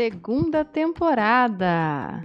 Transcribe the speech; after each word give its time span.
Segunda 0.00 0.64
temporada. 0.64 2.24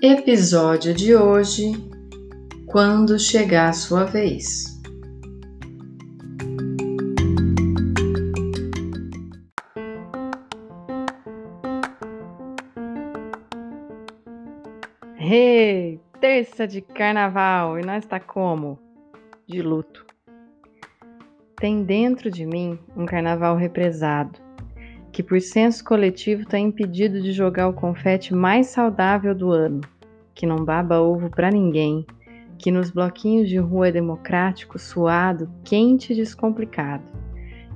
Episódio 0.00 0.94
de 0.94 1.14
hoje: 1.14 1.72
Quando 2.64 3.18
chegar 3.18 3.68
a 3.68 3.72
sua 3.74 4.04
vez. 4.04 4.80
Hey! 15.18 16.00
Terça 16.20 16.68
de 16.68 16.82
carnaval 16.82 17.78
e 17.78 17.82
nós 17.82 18.04
está 18.04 18.20
como? 18.20 18.78
De 19.46 19.62
luto. 19.62 20.04
Tem 21.56 21.82
dentro 21.82 22.30
de 22.30 22.44
mim 22.44 22.78
um 22.94 23.06
carnaval 23.06 23.56
represado, 23.56 24.38
que 25.10 25.22
por 25.22 25.40
senso 25.40 25.82
coletivo 25.82 26.42
está 26.42 26.58
impedido 26.58 27.22
de 27.22 27.32
jogar 27.32 27.68
o 27.68 27.72
confete 27.72 28.34
mais 28.34 28.66
saudável 28.66 29.34
do 29.34 29.50
ano, 29.50 29.80
que 30.34 30.44
não 30.44 30.62
baba 30.62 31.00
ovo 31.00 31.30
para 31.30 31.50
ninguém, 31.50 32.06
que 32.58 32.70
nos 32.70 32.90
bloquinhos 32.90 33.48
de 33.48 33.56
rua 33.56 33.88
é 33.88 33.92
democrático, 33.92 34.78
suado, 34.78 35.50
quente 35.64 36.12
e 36.12 36.16
descomplicado, 36.16 37.04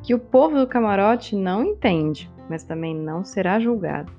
que 0.03 0.15
o 0.15 0.19
povo 0.19 0.59
do 0.59 0.67
camarote 0.67 1.35
não 1.35 1.65
entende, 1.65 2.31
mas 2.51 2.63
também 2.63 2.95
não 2.95 3.25
será 3.25 3.59
julgado. 3.59 4.13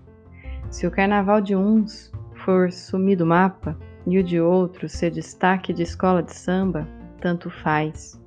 Se 0.72 0.88
o 0.88 0.92
carnaval 0.92 1.42
de 1.42 1.56
uns 1.56 2.12
for 2.44 2.72
sumir 2.72 3.18
do 3.18 3.26
mapa, 3.26 3.78
e 4.08 4.18
o 4.18 4.24
de 4.24 4.40
outro 4.40 4.88
ser 4.88 5.12
destaque 5.12 5.74
de 5.74 5.84
escola 5.84 6.22
de 6.22 6.34
samba, 6.36 6.88
tanto 7.20 7.50
faz. 7.50 8.22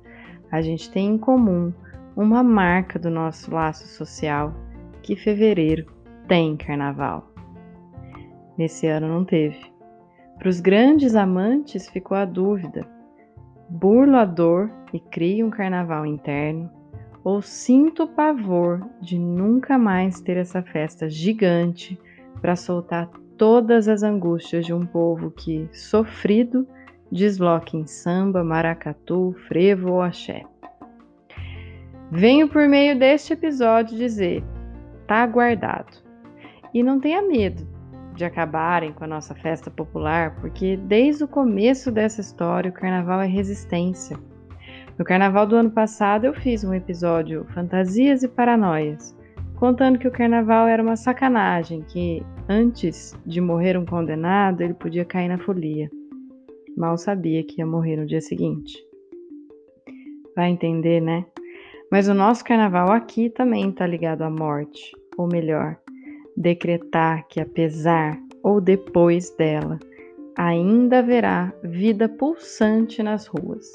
A 0.51 0.61
gente 0.61 0.91
tem 0.91 1.09
em 1.09 1.17
comum 1.17 1.73
uma 2.15 2.43
marca 2.43 2.99
do 2.99 3.09
nosso 3.09 3.53
laço 3.53 3.87
social, 3.87 4.53
que 5.01 5.15
fevereiro 5.15 5.85
tem 6.27 6.57
carnaval. 6.57 7.31
Nesse 8.57 8.87
ano 8.87 9.07
não 9.07 9.23
teve. 9.23 9.59
Para 10.37 10.49
os 10.49 10.59
grandes 10.59 11.15
amantes 11.15 11.87
ficou 11.89 12.17
a 12.17 12.25
dúvida: 12.25 12.85
burlo 13.69 14.17
a 14.17 14.25
dor 14.25 14.71
e 14.93 14.99
crio 14.99 15.47
um 15.47 15.49
carnaval 15.49 16.05
interno, 16.05 16.69
ou 17.23 17.41
sinto 17.41 18.03
o 18.03 18.07
pavor 18.07 18.85
de 19.01 19.17
nunca 19.17 19.77
mais 19.77 20.19
ter 20.19 20.37
essa 20.37 20.61
festa 20.61 21.09
gigante 21.09 21.99
para 22.41 22.55
soltar 22.55 23.09
todas 23.39 23.87
as 23.87 24.03
angústias 24.03 24.65
de 24.65 24.73
um 24.73 24.85
povo 24.85 25.31
que, 25.31 25.67
sofrido, 25.71 26.67
desloca 27.09 27.75
em 27.75 27.87
samba, 27.87 28.43
maracatu, 28.43 29.33
frevo 29.47 29.93
ou 29.93 30.01
axé. 30.01 30.43
Venho 32.11 32.49
por 32.49 32.67
meio 32.67 32.99
deste 32.99 33.33
episódio 33.33 33.97
dizer: 33.97 34.43
tá 35.07 35.25
guardado. 35.25 35.97
E 36.73 36.83
não 36.83 36.99
tenha 36.99 37.21
medo 37.21 37.65
de 38.13 38.25
acabarem 38.25 38.91
com 38.91 39.05
a 39.05 39.07
nossa 39.07 39.33
festa 39.33 39.71
popular, 39.71 40.35
porque 40.41 40.75
desde 40.75 41.23
o 41.23 41.27
começo 41.27 41.89
dessa 41.89 42.19
história 42.19 42.69
o 42.69 42.73
carnaval 42.73 43.21
é 43.21 43.25
resistência. 43.25 44.17
No 44.97 45.05
carnaval 45.05 45.47
do 45.47 45.55
ano 45.55 45.71
passado 45.71 46.25
eu 46.25 46.33
fiz 46.33 46.65
um 46.65 46.73
episódio 46.73 47.45
Fantasias 47.53 48.21
e 48.21 48.27
Paranoias, 48.27 49.15
contando 49.55 49.97
que 49.97 50.07
o 50.07 50.11
carnaval 50.11 50.67
era 50.67 50.83
uma 50.83 50.97
sacanagem, 50.97 51.81
que 51.83 52.21
antes 52.49 53.15
de 53.23 53.39
morrer 53.39 53.77
um 53.77 53.85
condenado, 53.85 54.61
ele 54.61 54.73
podia 54.73 55.05
cair 55.05 55.27
na 55.27 55.37
folia. 55.37 55.87
Mal 56.75 56.97
sabia 56.97 57.43
que 57.43 57.61
ia 57.61 57.65
morrer 57.65 57.95
no 57.95 58.07
dia 58.07 58.21
seguinte. 58.21 58.75
Vai 60.35 60.49
entender, 60.49 60.99
né? 60.99 61.25
Mas 61.91 62.07
o 62.07 62.13
nosso 62.13 62.43
carnaval 62.43 62.91
aqui 62.91 63.29
também 63.29 63.69
está 63.69 63.85
ligado 63.85 64.23
à 64.23 64.29
morte, 64.29 64.95
ou 65.15 65.27
melhor, 65.27 65.77
decretar 66.35 67.27
que 67.27 67.39
apesar 67.39 68.19
ou 68.41 68.59
depois 68.59 69.29
dela, 69.31 69.77
ainda 70.35 70.99
haverá 70.99 71.53
vida 71.63 72.09
pulsante 72.09 73.03
nas 73.03 73.27
ruas. 73.27 73.69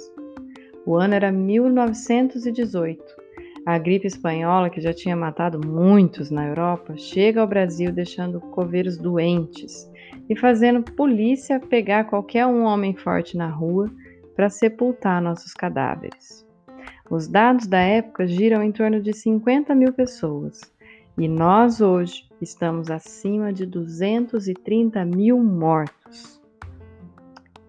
O 0.84 0.96
ano 0.96 1.14
era 1.14 1.30
1918 1.30 3.23
a 3.66 3.78
gripe 3.78 4.06
espanhola, 4.06 4.68
que 4.68 4.80
já 4.80 4.92
tinha 4.92 5.16
matado 5.16 5.60
muitos 5.66 6.30
na 6.30 6.46
Europa, 6.46 6.96
chega 6.96 7.40
ao 7.40 7.46
Brasil 7.46 7.90
deixando 7.90 8.40
coveiros 8.40 8.98
doentes 8.98 9.90
e 10.28 10.36
fazendo 10.36 10.82
polícia 10.82 11.58
pegar 11.58 12.04
qualquer 12.04 12.46
um 12.46 12.64
homem 12.64 12.94
forte 12.94 13.36
na 13.36 13.48
rua 13.48 13.90
para 14.36 14.50
sepultar 14.50 15.22
nossos 15.22 15.54
cadáveres. 15.54 16.46
Os 17.10 17.26
dados 17.26 17.66
da 17.66 17.80
época 17.80 18.26
giram 18.26 18.62
em 18.62 18.72
torno 18.72 19.00
de 19.00 19.12
50 19.12 19.74
mil 19.74 19.92
pessoas 19.92 20.60
e 21.16 21.28
nós 21.28 21.80
hoje 21.80 22.28
estamos 22.40 22.90
acima 22.90 23.52
de 23.52 23.64
230 23.64 25.04
mil 25.04 25.42
mortos. 25.42 26.42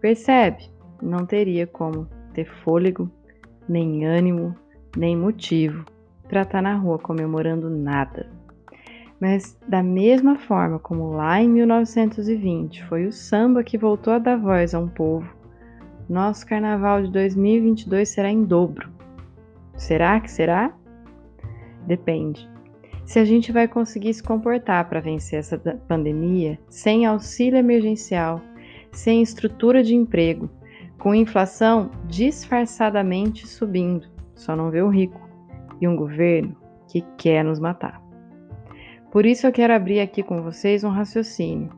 Percebe? 0.02 0.70
Não 1.02 1.26
teria 1.26 1.68
como 1.68 2.08
ter 2.34 2.46
fôlego, 2.64 3.10
nem 3.68 4.06
ânimo, 4.06 4.56
nem 4.96 5.16
motivo 5.16 5.86
para 6.28 6.42
estar 6.42 6.58
tá 6.58 6.62
na 6.62 6.76
rua 6.76 6.98
comemorando 6.98 7.70
nada. 7.70 8.30
Mas 9.20 9.58
da 9.68 9.82
mesma 9.82 10.38
forma 10.38 10.78
como 10.80 11.12
lá 11.12 11.42
em 11.42 11.50
1920 11.50 12.84
foi 12.86 13.06
o 13.06 13.12
samba 13.12 13.64
que 13.64 13.78
voltou 13.78 14.14
a 14.14 14.20
dar 14.20 14.38
voz 14.38 14.74
a 14.74 14.80
um 14.80 14.88
povo, 14.88 15.28
nosso 16.08 16.46
carnaval 16.46 17.02
de 17.02 17.12
2022 17.12 18.08
será 18.10 18.30
em 18.30 18.44
dobro. 18.44 18.90
Será 19.76 20.20
que 20.20 20.30
será? 20.30 20.72
Depende. 21.88 22.48
Se 23.06 23.20
a 23.20 23.26
gente 23.26 23.52
vai 23.52 23.68
conseguir 23.68 24.14
se 24.14 24.24
comportar 24.24 24.88
para 24.90 25.00
vencer 25.00 25.40
essa 25.40 25.58
pandemia 25.88 26.60
sem 26.70 27.06
auxílio 27.06 27.58
emergencial, 27.58 28.42
sem 28.92 29.22
estrutura 29.22 29.84
de 29.84 29.96
emprego, 29.96 30.50
com 30.98 31.14
inflação 31.14 31.92
disfarçadamente 32.08 33.48
subindo, 33.48 34.08
só 34.36 34.56
não 34.56 34.70
vê 34.70 34.82
o 34.82 34.90
rico 34.90 35.20
e 35.82 35.88
um 35.88 35.96
governo 35.96 36.56
que 36.88 37.02
quer 37.18 37.44
nos 37.44 37.60
matar. 37.60 38.02
Por 39.12 39.26
isso 39.26 39.48
eu 39.48 39.52
quero 39.52 39.74
abrir 39.74 40.02
aqui 40.02 40.22
com 40.22 40.42
vocês 40.42 40.84
um 40.84 40.90
raciocínio, 40.90 41.70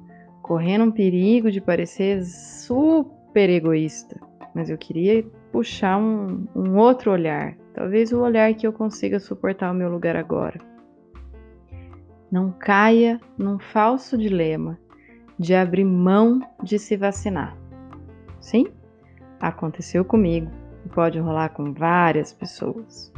correndo 0.42 0.86
um 0.86 0.92
perigo 0.92 1.52
de 1.52 1.62
parecer 1.62 2.24
super 2.24 3.50
egoísta, 3.50 4.20
mas 4.56 4.70
eu 4.70 4.78
queria 4.78 5.24
puxar 5.52 5.98
um, 5.98 6.48
um 6.56 6.78
outro 6.78 7.12
olhar, 7.12 7.56
talvez 7.74 8.12
o 8.12 8.22
olhar 8.22 8.54
que 8.56 8.66
eu 8.66 8.74
consiga 8.74 9.20
suportar 9.20 9.72
o 9.72 9.76
meu 9.76 9.90
lugar 9.90 10.16
agora. 10.16 10.60
Não 12.32 12.52
caia 12.52 13.22
num 13.38 13.60
falso 13.60 14.18
dilema 14.18 14.78
de 15.40 15.54
abrir 15.54 15.86
mão 15.86 16.42
de 16.62 16.80
se 16.80 16.98
vacinar. 16.98 17.56
Sim, 18.42 18.66
aconteceu 19.40 20.04
comigo 20.04 20.50
pode 20.88 21.20
rolar 21.20 21.50
com 21.50 21.74
várias 21.74 22.34
pessoas. 22.34 23.12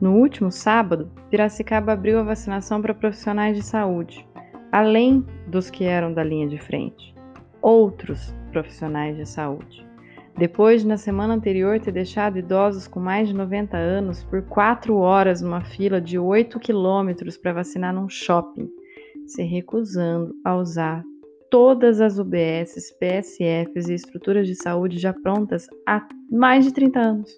No 0.00 0.16
último 0.16 0.50
sábado, 0.50 1.10
Piracicaba 1.30 1.92
abriu 1.92 2.18
a 2.18 2.24
vacinação 2.24 2.82
para 2.82 2.92
profissionais 2.92 3.56
de 3.56 3.62
saúde, 3.62 4.26
além 4.72 5.24
dos 5.46 5.70
que 5.70 5.84
eram 5.84 6.12
da 6.12 6.24
linha 6.24 6.48
de 6.48 6.58
frente, 6.58 7.14
outros 7.60 8.34
profissionais 8.50 9.16
de 9.16 9.24
saúde. 9.24 9.86
Depois 10.36 10.80
de, 10.80 10.88
na 10.88 10.96
semana 10.96 11.34
anterior, 11.34 11.78
ter 11.78 11.92
deixado 11.92 12.38
idosos 12.38 12.88
com 12.88 12.98
mais 12.98 13.28
de 13.28 13.34
90 13.34 13.76
anos 13.76 14.24
por 14.24 14.42
quatro 14.42 14.96
horas 14.96 15.42
numa 15.42 15.60
fila 15.60 16.00
de 16.00 16.18
8 16.18 16.58
quilômetros 16.58 17.36
para 17.36 17.52
vacinar 17.52 17.94
num 17.94 18.08
shopping, 18.08 18.68
se 19.26 19.42
recusando 19.42 20.34
a 20.44 20.56
usar 20.56 21.04
todas 21.52 22.00
as 22.00 22.18
UBSs, 22.18 22.96
PSFs 22.98 23.90
e 23.90 23.92
estruturas 23.92 24.46
de 24.46 24.54
saúde 24.54 24.98
já 24.98 25.12
prontas 25.12 25.68
há 25.86 26.08
mais 26.30 26.64
de 26.64 26.72
30 26.72 26.98
anos. 26.98 27.30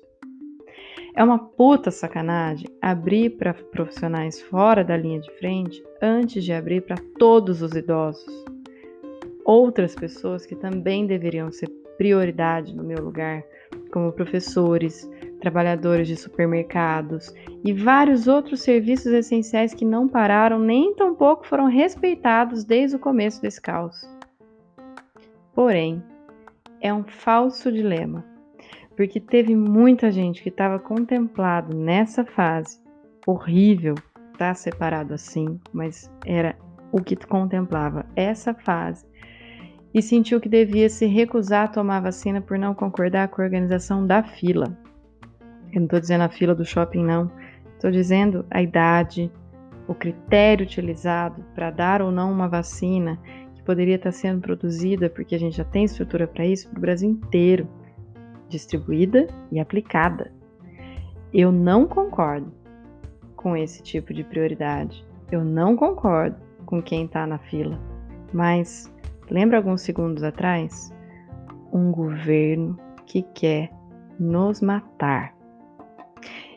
É 1.17 1.25
uma 1.25 1.37
puta 1.37 1.91
sacanagem 1.91 2.69
abrir 2.81 3.31
para 3.31 3.53
profissionais 3.53 4.41
fora 4.43 4.85
da 4.85 4.97
linha 4.97 5.19
de 5.19 5.29
frente 5.33 5.83
antes 6.01 6.45
de 6.45 6.53
abrir 6.53 6.83
para 6.83 6.97
todos 7.19 7.61
os 7.61 7.73
idosos. 7.73 8.25
outras 9.45 9.97
pessoas 9.97 10.47
que 10.47 10.55
também 10.55 11.09
deveriam 11.09 11.51
ser 11.51 11.69
prioridade 11.99 12.73
no 12.73 12.85
meu 12.85 13.03
lugar, 13.03 13.43
como 13.93 14.13
professores, 14.13 15.11
trabalhadores 15.45 16.09
de 16.09 16.17
supermercados 16.17 17.31
e 17.63 17.71
vários 17.71 18.27
outros 18.27 18.63
serviços 18.63 19.13
essenciais 19.13 19.75
que 19.75 19.85
não 19.85 20.09
pararam 20.09 20.59
nem 20.59 20.95
tampouco 20.95 21.47
foram 21.47 21.67
respeitados 21.67 22.65
desde 22.65 22.97
o 22.97 22.99
começo 22.99 23.43
desse 23.43 23.61
caos. 23.61 24.09
Porém, 25.55 26.03
é 26.81 26.93
um 26.95 27.05
falso 27.05 27.71
dilema, 27.71 28.25
porque 28.97 29.21
teve 29.21 29.55
muita 29.55 30.11
gente 30.11 30.43
que 30.43 30.49
estava 30.49 30.79
contemplado 30.79 31.77
nessa 31.77 32.25
fase 32.25 32.81
horrível, 33.27 33.95
tá 34.39 34.55
separado 34.55 35.13
assim, 35.13 35.61
mas 35.75 36.11
era 36.25 36.57
o 36.91 37.03
que 37.03 37.17
contemplava 37.17 38.07
essa 38.17 38.55
fase 38.55 39.05
e 39.93 40.01
sentiu 40.01 40.41
que 40.41 40.49
devia 40.49 40.89
se 40.89 41.05
recusar 41.05 41.65
a 41.65 41.69
tomar 41.69 41.99
a 41.99 42.03
vacina 42.03 42.41
por 42.41 42.59
não 42.59 42.75
concordar 42.75 43.29
com 43.29 43.43
a 43.43 43.45
organização 43.45 44.07
da 44.07 44.23
fila. 44.23 44.84
Eu 45.75 45.81
não 45.81 45.85
estou 45.85 46.01
dizendo 46.01 46.23
a 46.23 46.29
fila 46.29 46.55
do 46.55 46.65
shopping, 46.65 47.05
não. 47.05 47.31
Estou 47.75 47.91
dizendo 47.91 48.47
a 48.51 48.63
idade, 48.63 49.31
o 49.89 49.95
critério 49.95 50.65
utilizado 50.65 51.45
para 51.55 51.71
dar 51.71 52.01
ou 52.01 52.11
não 52.11 52.33
uma 52.33 52.49
vacina 52.49 53.19
que 53.55 53.63
poderia 53.63 53.97
estar 53.97 54.13
sendo 54.13 54.41
produzida, 54.41 55.11
porque 55.11 55.35
a 55.35 55.39
gente 55.39 55.57
já 55.57 55.65
tem 55.65 55.85
estrutura 55.85 56.27
para 56.27 56.47
isso, 56.47 56.69
para 56.71 56.79
o 56.79 56.81
Brasil 56.81 57.11
inteiro, 57.11 57.69
distribuída 58.49 59.27
e 59.51 59.61
aplicada. 59.61 60.33
Eu 61.33 61.51
não 61.51 61.87
concordo 61.87 62.53
com 63.35 63.57
esse 63.57 63.83
tipo 63.83 64.15
de 64.15 64.23
prioridade. 64.23 65.05
Eu 65.31 65.45
não 65.45 65.77
concordo 65.77 66.37
com 66.65 66.81
quem 66.81 67.05
está 67.05 67.27
na 67.27 67.39
fila. 67.39 67.79
Mas 68.33 68.91
Lembra 69.31 69.57
alguns 69.57 69.81
segundos 69.81 70.23
atrás? 70.23 70.93
Um 71.73 71.91
governo 71.91 72.79
que 73.07 73.23
quer 73.23 73.71
nos 74.19 74.61
matar 74.61 75.34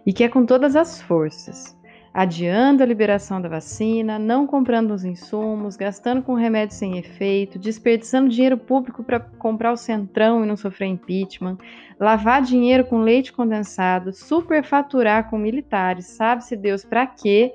e 0.07 0.13
quer 0.13 0.29
com 0.29 0.45
todas 0.45 0.73
as 0.77 1.01
forças, 1.01 1.77
adiando 2.13 2.81
a 2.81 2.85
liberação 2.85 3.41
da 3.41 3.49
vacina, 3.49 4.17
não 4.17 4.47
comprando 4.47 4.91
os 4.91 5.03
insumos, 5.03 5.75
gastando 5.75 6.23
com 6.23 6.33
remédio 6.33 6.73
sem 6.73 6.97
efeito, 6.97 7.59
desperdiçando 7.59 8.29
dinheiro 8.29 8.57
público 8.57 9.03
para 9.03 9.19
comprar 9.19 9.73
o 9.73 9.77
centrão 9.77 10.45
e 10.45 10.47
não 10.47 10.55
sofrer 10.55 10.87
impeachment, 10.87 11.57
lavar 11.99 12.41
dinheiro 12.41 12.85
com 12.85 12.99
leite 12.99 13.33
condensado, 13.33 14.13
superfaturar 14.13 15.29
com 15.29 15.37
militares, 15.37 16.05
sabe-se 16.05 16.55
Deus 16.55 16.85
para 16.85 17.05
quê? 17.05 17.53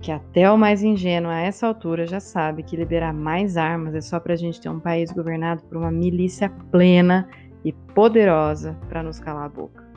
que 0.00 0.12
até 0.12 0.50
o 0.50 0.58
mais 0.58 0.82
ingênuo 0.82 1.30
a 1.30 1.40
essa 1.40 1.66
altura 1.66 2.06
já 2.06 2.20
sabe 2.20 2.62
que 2.62 2.76
liberar 2.76 3.14
mais 3.14 3.56
armas 3.56 3.94
é 3.94 4.02
só 4.02 4.20
para 4.20 4.34
a 4.34 4.36
gente 4.36 4.60
ter 4.60 4.68
um 4.68 4.78
país 4.78 5.10
governado 5.10 5.62
por 5.62 5.78
uma 5.78 5.90
milícia 5.90 6.50
plena 6.70 7.26
e 7.64 7.72
poderosa 7.72 8.78
para 8.86 9.02
nos 9.02 9.18
calar 9.18 9.46
a 9.46 9.48
boca. 9.48 9.93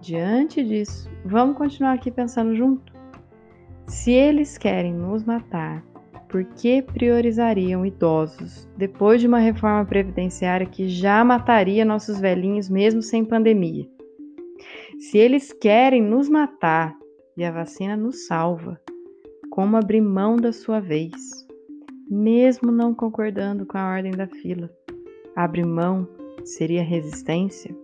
Diante 0.00 0.64
disso, 0.64 1.10
vamos 1.24 1.58
continuar 1.58 1.92
aqui 1.92 2.10
pensando 2.10 2.54
junto. 2.54 2.92
Se 3.86 4.10
eles 4.10 4.56
querem 4.56 4.94
nos 4.94 5.24
matar, 5.24 5.84
por 6.28 6.44
que 6.44 6.80
priorizariam 6.80 7.84
idosos 7.84 8.68
depois 8.76 9.20
de 9.20 9.26
uma 9.26 9.38
reforma 9.38 9.84
previdenciária 9.84 10.66
que 10.66 10.88
já 10.88 11.22
mataria 11.24 11.84
nossos 11.84 12.18
velhinhos 12.18 12.70
mesmo 12.70 13.02
sem 13.02 13.24
pandemia? 13.24 13.86
Se 14.98 15.18
eles 15.18 15.52
querem 15.52 16.00
nos 16.00 16.28
matar 16.28 16.96
e 17.36 17.44
a 17.44 17.50
vacina 17.50 17.96
nos 17.96 18.26
salva, 18.26 18.80
como 19.50 19.76
abrir 19.76 20.00
mão 20.00 20.36
da 20.36 20.52
sua 20.52 20.80
vez, 20.80 21.12
mesmo 22.08 22.72
não 22.72 22.94
concordando 22.94 23.66
com 23.66 23.76
a 23.76 23.90
ordem 23.90 24.12
da 24.12 24.26
fila. 24.26 24.70
Abrir 25.36 25.66
mão 25.66 26.08
seria 26.44 26.82
resistência? 26.82 27.74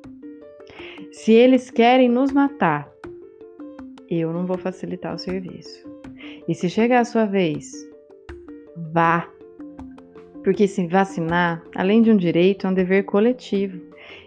Se 1.12 1.32
eles 1.32 1.70
querem 1.70 2.08
nos 2.08 2.32
matar, 2.32 2.90
eu 4.08 4.32
não 4.32 4.46
vou 4.46 4.58
facilitar 4.58 5.14
o 5.14 5.18
serviço. 5.18 5.88
E 6.48 6.54
se 6.54 6.68
chegar 6.68 7.00
a 7.00 7.04
sua 7.04 7.24
vez, 7.24 7.72
vá. 8.92 9.28
Porque 10.44 10.68
se 10.68 10.86
vacinar, 10.86 11.62
além 11.74 12.02
de 12.02 12.10
um 12.10 12.16
direito, 12.16 12.66
é 12.66 12.70
um 12.70 12.74
dever 12.74 13.04
coletivo. 13.04 13.80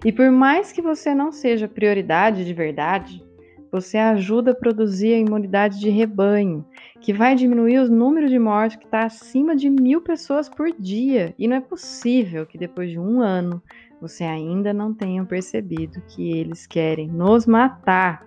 E 0.04 0.12
por 0.12 0.30
mais 0.32 0.72
que 0.72 0.82
você 0.82 1.16
não 1.16 1.32
seja 1.32 1.68
prioridade 1.68 2.44
de 2.44 2.54
verdade, 2.54 3.24
você 3.72 3.98
ajuda 3.98 4.52
a 4.52 4.56
produzir 4.56 5.14
a 5.14 5.20
imunidade 5.20 5.80
de 5.80 5.90
rebanho, 5.90 6.66
que 7.00 7.14
vai 7.14 7.36
diminuir 7.36 7.80
o 7.80 7.90
número 7.90 8.28
de 8.28 8.40
mortes 8.40 8.78
que 8.78 8.86
está 8.86 9.04
acima 9.04 9.56
de 9.56 9.70
mil 9.70 10.02
pessoas 10.02 10.50
por 10.50 10.72
dia. 10.78 11.34
E 11.38 11.48
não 11.48 11.56
é 11.56 11.62
possível 11.62 12.46
que 12.46 12.58
depois 12.58 12.90
de 12.90 13.00
um 13.00 13.22
ano 13.22 13.62
você 14.02 14.24
ainda 14.24 14.74
não 14.74 14.94
tenha 14.94 15.24
percebido 15.26 16.02
que 16.08 16.32
eles 16.32 16.66
querem 16.66 17.08
nos 17.08 17.46
matar. 17.46 18.26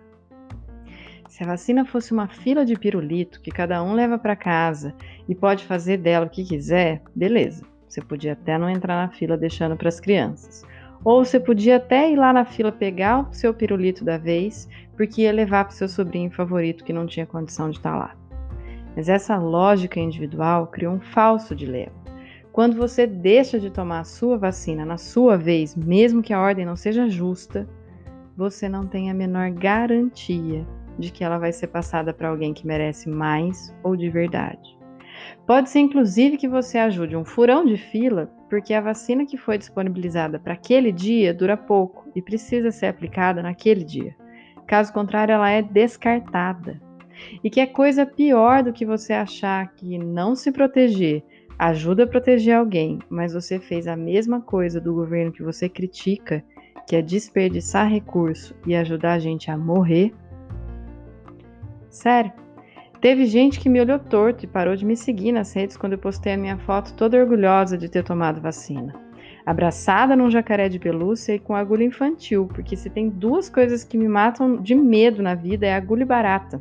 Se 1.28 1.42
a 1.42 1.46
vacina 1.46 1.84
fosse 1.84 2.12
uma 2.12 2.28
fila 2.28 2.64
de 2.64 2.78
pirulito 2.78 3.40
que 3.40 3.50
cada 3.50 3.82
um 3.82 3.94
leva 3.94 4.18
para 4.18 4.36
casa 4.36 4.94
e 5.26 5.34
pode 5.34 5.64
fazer 5.64 5.96
dela 5.96 6.26
o 6.26 6.30
que 6.30 6.44
quiser, 6.44 7.02
beleza. 7.14 7.64
Você 7.88 8.02
podia 8.02 8.34
até 8.34 8.58
não 8.58 8.68
entrar 8.68 9.06
na 9.06 9.12
fila 9.12 9.36
deixando 9.36 9.76
para 9.76 9.88
as 9.88 9.98
crianças. 9.98 10.62
Ou 11.04 11.24
você 11.24 11.40
podia 11.40 11.76
até 11.76 12.10
ir 12.10 12.16
lá 12.16 12.32
na 12.32 12.44
fila 12.44 12.70
pegar 12.70 13.28
o 13.28 13.32
seu 13.32 13.52
pirulito 13.52 14.04
da 14.04 14.18
vez, 14.18 14.68
porque 14.96 15.22
ia 15.22 15.32
levar 15.32 15.64
para 15.64 15.72
o 15.72 15.76
seu 15.76 15.88
sobrinho 15.88 16.30
favorito 16.30 16.84
que 16.84 16.92
não 16.92 17.06
tinha 17.06 17.26
condição 17.26 17.70
de 17.70 17.78
estar 17.78 17.92
tá 17.92 17.96
lá. 17.96 18.16
Mas 18.94 19.08
essa 19.08 19.36
lógica 19.38 19.98
individual 19.98 20.66
criou 20.66 20.94
um 20.94 21.00
falso 21.00 21.56
dilema. 21.56 22.01
Quando 22.52 22.76
você 22.76 23.06
deixa 23.06 23.58
de 23.58 23.70
tomar 23.70 24.00
a 24.00 24.04
sua 24.04 24.36
vacina 24.36 24.84
na 24.84 24.98
sua 24.98 25.38
vez, 25.38 25.74
mesmo 25.74 26.22
que 26.22 26.34
a 26.34 26.40
ordem 26.40 26.66
não 26.66 26.76
seja 26.76 27.08
justa, 27.08 27.66
você 28.36 28.68
não 28.68 28.86
tem 28.86 29.10
a 29.10 29.14
menor 29.14 29.50
garantia 29.50 30.66
de 30.98 31.10
que 31.10 31.24
ela 31.24 31.38
vai 31.38 31.50
ser 31.50 31.68
passada 31.68 32.12
para 32.12 32.28
alguém 32.28 32.52
que 32.52 32.66
merece 32.66 33.08
mais 33.08 33.74
ou 33.82 33.96
de 33.96 34.10
verdade. 34.10 34.76
Pode 35.46 35.70
ser 35.70 35.78
inclusive 35.80 36.36
que 36.36 36.46
você 36.46 36.76
ajude 36.76 37.16
um 37.16 37.24
furão 37.24 37.64
de 37.64 37.78
fila, 37.78 38.30
porque 38.50 38.74
a 38.74 38.82
vacina 38.82 39.24
que 39.24 39.38
foi 39.38 39.56
disponibilizada 39.56 40.38
para 40.38 40.52
aquele 40.52 40.92
dia 40.92 41.32
dura 41.32 41.56
pouco 41.56 42.10
e 42.14 42.20
precisa 42.20 42.70
ser 42.70 42.86
aplicada 42.86 43.42
naquele 43.42 43.82
dia. 43.82 44.14
Caso 44.66 44.92
contrário, 44.92 45.32
ela 45.32 45.50
é 45.50 45.62
descartada. 45.62 46.78
E 47.42 47.48
que 47.48 47.60
é 47.60 47.66
coisa 47.66 48.04
pior 48.04 48.62
do 48.62 48.72
que 48.72 48.84
você 48.84 49.14
achar 49.14 49.72
que 49.74 49.96
não 49.96 50.34
se 50.34 50.52
proteger 50.52 51.24
ajuda 51.68 52.02
a 52.02 52.06
proteger 52.08 52.56
alguém, 52.56 52.98
mas 53.08 53.32
você 53.32 53.60
fez 53.60 53.86
a 53.86 53.96
mesma 53.96 54.40
coisa 54.40 54.80
do 54.80 54.92
governo 54.92 55.30
que 55.30 55.44
você 55.44 55.68
critica, 55.68 56.42
que 56.88 56.96
é 56.96 57.00
desperdiçar 57.00 57.88
recurso 57.88 58.52
e 58.66 58.74
ajudar 58.74 59.12
a 59.12 59.18
gente 59.20 59.48
a 59.48 59.56
morrer? 59.56 60.12
Sério? 61.88 62.32
Teve 63.00 63.26
gente 63.26 63.60
que 63.60 63.68
me 63.68 63.80
olhou 63.80 63.98
torto 63.98 64.44
e 64.44 64.48
parou 64.48 64.74
de 64.74 64.84
me 64.84 64.96
seguir 64.96 65.30
nas 65.30 65.52
redes 65.52 65.76
quando 65.76 65.92
eu 65.92 65.98
postei 65.98 66.32
a 66.32 66.36
minha 66.36 66.58
foto 66.58 66.94
toda 66.94 67.16
orgulhosa 67.16 67.78
de 67.78 67.88
ter 67.88 68.02
tomado 68.02 68.40
vacina. 68.40 68.92
Abraçada 69.46 70.16
num 70.16 70.30
jacaré 70.30 70.68
de 70.68 70.80
pelúcia 70.80 71.34
e 71.34 71.38
com 71.38 71.54
agulha 71.54 71.84
infantil, 71.84 72.48
porque 72.52 72.76
se 72.76 72.90
tem 72.90 73.08
duas 73.08 73.48
coisas 73.48 73.84
que 73.84 73.96
me 73.96 74.08
matam 74.08 74.56
de 74.56 74.74
medo 74.74 75.22
na 75.22 75.36
vida 75.36 75.66
é 75.66 75.74
agulha 75.74 76.02
e 76.02 76.06
barata. 76.06 76.60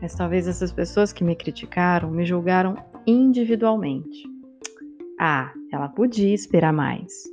Mas 0.00 0.14
talvez 0.16 0.48
essas 0.48 0.72
pessoas 0.72 1.12
que 1.12 1.22
me 1.22 1.36
criticaram 1.36 2.10
me 2.10 2.24
julgaram 2.24 2.76
individualmente. 3.06 4.28
Ah, 5.18 5.52
ela 5.72 5.88
podia 5.88 6.34
esperar 6.34 6.72
mais. 6.72 7.24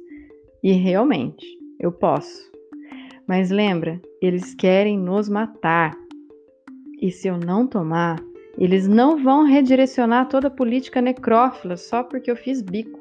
E 0.64 0.72
realmente, 0.74 1.46
eu 1.80 1.92
posso. 1.92 2.50
Mas 3.28 3.50
lembra, 3.50 4.02
eles 4.22 4.54
querem 4.54 4.98
nos 4.98 5.30
matar. 5.30 5.96
E 7.02 7.12
se 7.12 7.28
eu 7.28 7.38
não 7.38 7.66
tomar, 7.66 8.20
eles 8.58 8.88
não 8.88 9.24
vão 9.24 9.44
redirecionar 9.44 10.28
toda 10.28 10.48
a 10.48 10.52
política 10.52 11.02
necrófila 11.02 11.78
só 11.78 12.04
porque 12.04 12.30
eu 12.30 12.36
fiz 12.36 12.62
bico. 12.62 13.00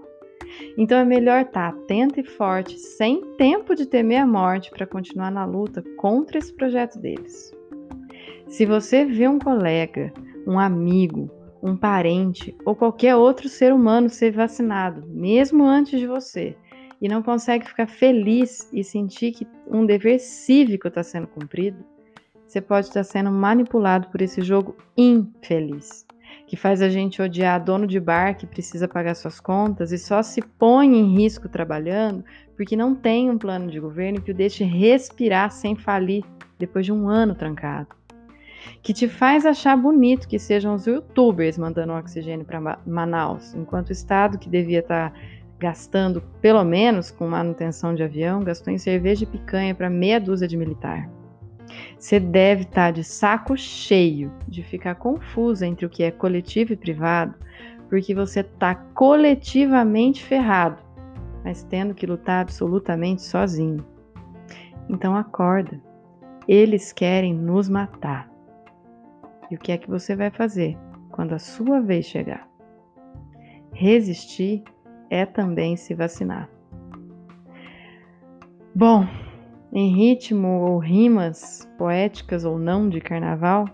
Então 0.76 0.98
é 0.98 1.04
melhor 1.04 1.42
estar 1.42 1.72
tá 1.72 1.78
atento 1.78 2.20
e 2.20 2.24
forte, 2.24 2.78
sem 2.78 3.22
tempo 3.36 3.74
de 3.74 3.86
temer 3.86 4.22
a 4.22 4.26
morte, 4.26 4.70
para 4.70 4.86
continuar 4.86 5.30
na 5.30 5.44
luta 5.44 5.82
contra 5.96 6.38
esse 6.38 6.52
projeto 6.52 6.98
deles. 6.98 7.52
Se 8.46 8.64
você 8.64 9.04
vê 9.04 9.28
um 9.28 9.38
colega, 9.38 10.12
um 10.46 10.58
amigo, 10.58 11.30
um 11.68 11.76
parente 11.76 12.56
ou 12.64 12.74
qualquer 12.74 13.14
outro 13.16 13.48
ser 13.48 13.72
humano 13.72 14.08
ser 14.08 14.32
vacinado, 14.32 15.06
mesmo 15.06 15.64
antes 15.64 16.00
de 16.00 16.06
você, 16.06 16.56
e 17.00 17.08
não 17.08 17.22
consegue 17.22 17.66
ficar 17.66 17.86
feliz 17.86 18.68
e 18.72 18.82
sentir 18.82 19.32
que 19.32 19.46
um 19.66 19.86
dever 19.86 20.18
cívico 20.18 20.88
está 20.88 21.02
sendo 21.02 21.26
cumprido, 21.26 21.84
você 22.46 22.60
pode 22.60 22.86
estar 22.86 23.04
sendo 23.04 23.30
manipulado 23.30 24.08
por 24.08 24.22
esse 24.22 24.40
jogo 24.40 24.74
infeliz, 24.96 26.06
que 26.46 26.56
faz 26.56 26.80
a 26.80 26.88
gente 26.88 27.20
odiar 27.20 27.62
dono 27.62 27.86
de 27.86 28.00
bar 28.00 28.36
que 28.36 28.46
precisa 28.46 28.88
pagar 28.88 29.14
suas 29.14 29.38
contas 29.38 29.92
e 29.92 29.98
só 29.98 30.22
se 30.22 30.40
põe 30.40 30.96
em 30.96 31.16
risco 31.16 31.48
trabalhando 31.48 32.24
porque 32.56 32.74
não 32.74 32.94
tem 32.94 33.30
um 33.30 33.38
plano 33.38 33.70
de 33.70 33.78
governo 33.78 34.22
que 34.22 34.30
o 34.30 34.34
deixe 34.34 34.64
respirar 34.64 35.50
sem 35.52 35.76
falir 35.76 36.24
depois 36.58 36.86
de 36.86 36.92
um 36.92 37.08
ano 37.08 37.34
trancado. 37.34 37.97
Que 38.82 38.92
te 38.92 39.08
faz 39.08 39.46
achar 39.46 39.76
bonito 39.76 40.28
que 40.28 40.38
sejam 40.38 40.74
os 40.74 40.86
youtubers 40.86 41.58
mandando 41.58 41.92
oxigênio 41.92 42.44
para 42.44 42.78
Manaus, 42.86 43.54
enquanto 43.54 43.88
o 43.88 43.92
Estado 43.92 44.38
que 44.38 44.48
devia 44.48 44.80
estar 44.80 45.10
tá 45.10 45.18
gastando, 45.58 46.22
pelo 46.40 46.64
menos 46.64 47.10
com 47.10 47.28
manutenção 47.28 47.94
de 47.94 48.02
avião, 48.02 48.44
gastou 48.44 48.72
em 48.72 48.78
cerveja 48.78 49.24
e 49.24 49.26
picanha 49.26 49.74
para 49.74 49.90
meia 49.90 50.20
dúzia 50.20 50.46
de 50.46 50.56
militar. 50.56 51.08
Você 51.98 52.20
deve 52.20 52.62
estar 52.62 52.86
tá 52.86 52.90
de 52.90 53.04
saco 53.04 53.56
cheio 53.56 54.32
de 54.46 54.62
ficar 54.62 54.94
confuso 54.94 55.64
entre 55.64 55.84
o 55.84 55.90
que 55.90 56.02
é 56.02 56.10
coletivo 56.10 56.72
e 56.72 56.76
privado, 56.76 57.34
porque 57.88 58.14
você 58.14 58.40
está 58.40 58.74
coletivamente 58.74 60.22
ferrado, 60.22 60.82
mas 61.44 61.62
tendo 61.64 61.94
que 61.94 62.06
lutar 62.06 62.42
absolutamente 62.42 63.22
sozinho. 63.22 63.84
Então 64.88 65.16
acorda. 65.16 65.80
Eles 66.46 66.92
querem 66.92 67.34
nos 67.34 67.68
matar. 67.68 68.27
E 69.50 69.54
o 69.54 69.58
que 69.58 69.72
é 69.72 69.78
que 69.78 69.88
você 69.88 70.14
vai 70.14 70.30
fazer 70.30 70.76
quando 71.10 71.34
a 71.34 71.38
sua 71.38 71.80
vez 71.80 72.06
chegar? 72.06 72.48
Resistir 73.72 74.62
é 75.10 75.24
também 75.24 75.76
se 75.76 75.94
vacinar. 75.94 76.48
Bom, 78.74 79.06
em 79.72 79.94
ritmo 79.94 80.48
ou 80.60 80.78
rimas 80.78 81.68
poéticas 81.76 82.44
ou 82.44 82.58
não 82.58 82.88
de 82.88 83.00
carnaval, 83.00 83.66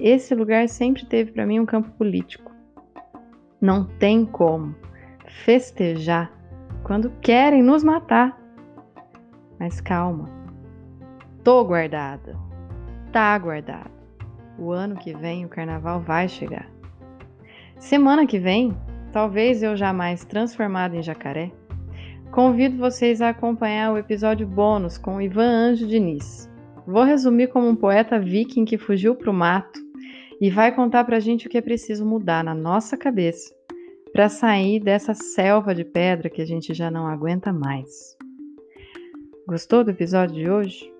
esse 0.00 0.34
lugar 0.34 0.68
sempre 0.68 1.04
teve 1.06 1.32
para 1.32 1.46
mim 1.46 1.60
um 1.60 1.66
campo 1.66 1.90
político. 1.92 2.52
Não 3.60 3.84
tem 3.84 4.24
como 4.24 4.74
festejar 5.44 6.32
quando 6.82 7.10
querem 7.20 7.62
nos 7.62 7.84
matar. 7.84 8.40
Mas 9.58 9.80
calma, 9.80 10.28
tô 11.44 11.64
guardada, 11.64 12.36
tá 13.12 13.38
guardada. 13.38 14.01
O 14.58 14.70
ano 14.70 14.96
que 14.96 15.14
vem 15.14 15.44
o 15.44 15.48
carnaval 15.48 16.00
vai 16.00 16.28
chegar. 16.28 16.70
Semana 17.78 18.26
que 18.26 18.38
vem 18.38 18.76
talvez 19.12 19.62
eu 19.62 19.76
jamais 19.76 20.24
transformado 20.24 20.94
em 20.94 21.02
jacaré, 21.02 21.52
convido 22.30 22.78
vocês 22.78 23.20
a 23.20 23.28
acompanhar 23.28 23.92
o 23.92 23.98
episódio 23.98 24.46
bônus 24.46 24.96
com 24.96 25.20
Ivan 25.20 25.50
Anjo 25.50 25.86
Diniz. 25.86 26.50
Vou 26.86 27.04
resumir 27.04 27.48
como 27.48 27.68
um 27.68 27.76
poeta 27.76 28.18
viking 28.18 28.64
que 28.64 28.78
fugiu 28.78 29.14
para 29.14 29.30
o 29.30 29.34
mato 29.34 29.78
e 30.40 30.50
vai 30.50 30.74
contar 30.74 31.04
para 31.04 31.18
a 31.18 31.20
gente 31.20 31.46
o 31.46 31.50
que 31.50 31.58
é 31.58 31.62
preciso 31.62 32.04
mudar 32.04 32.42
na 32.42 32.54
nossa 32.54 32.96
cabeça 32.96 33.54
para 34.12 34.28
sair 34.28 34.80
dessa 34.80 35.14
selva 35.14 35.74
de 35.74 35.84
pedra 35.84 36.28
que 36.28 36.42
a 36.42 36.44
gente 36.44 36.74
já 36.74 36.90
não 36.90 37.06
aguenta 37.06 37.52
mais. 37.52 38.16
Gostou 39.46 39.84
do 39.84 39.90
episódio 39.90 40.34
de 40.34 40.50
hoje? 40.50 40.91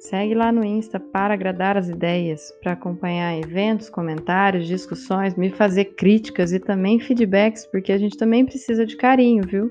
Segue 0.00 0.34
lá 0.34 0.50
no 0.50 0.64
Insta 0.64 0.98
para 0.98 1.34
agradar 1.34 1.76
as 1.76 1.90
ideias, 1.90 2.50
para 2.62 2.72
acompanhar 2.72 3.38
eventos, 3.38 3.90
comentários, 3.90 4.66
discussões, 4.66 5.34
me 5.34 5.50
fazer 5.50 5.94
críticas 5.94 6.54
e 6.54 6.58
também 6.58 6.98
feedbacks, 6.98 7.66
porque 7.66 7.92
a 7.92 7.98
gente 7.98 8.16
também 8.16 8.46
precisa 8.46 8.86
de 8.86 8.96
carinho, 8.96 9.46
viu? 9.46 9.70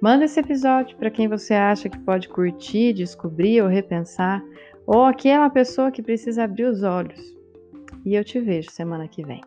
Manda 0.00 0.24
esse 0.24 0.38
episódio 0.38 0.96
para 0.96 1.10
quem 1.10 1.26
você 1.26 1.52
acha 1.52 1.88
que 1.88 1.98
pode 1.98 2.28
curtir, 2.28 2.92
descobrir 2.92 3.60
ou 3.60 3.68
repensar, 3.68 4.40
ou 4.86 5.04
aquela 5.04 5.50
pessoa 5.50 5.90
que 5.90 6.00
precisa 6.00 6.44
abrir 6.44 6.66
os 6.66 6.84
olhos. 6.84 7.20
E 8.06 8.14
eu 8.14 8.22
te 8.22 8.38
vejo 8.38 8.70
semana 8.70 9.08
que 9.08 9.24
vem. 9.24 9.40